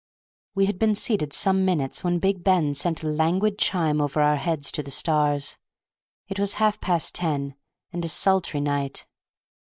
We 0.55 0.65
had 0.65 0.79
been 0.79 0.95
seated 0.95 1.31
some 1.31 1.63
minutes 1.63 2.03
when 2.03 2.17
Big 2.17 2.43
Ben 2.43 2.73
sent 2.73 3.03
a 3.03 3.07
languid 3.07 3.59
chime 3.59 4.01
over 4.01 4.19
our 4.19 4.37
heads 4.37 4.71
to 4.71 4.81
the 4.81 4.89
stars. 4.89 5.57
It 6.27 6.39
was 6.39 6.55
half 6.55 6.81
past 6.81 7.13
ten, 7.13 7.53
and 7.93 8.03
a 8.03 8.09
sultry 8.09 8.61
night. 8.61 9.05